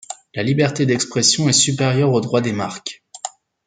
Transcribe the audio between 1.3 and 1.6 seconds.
est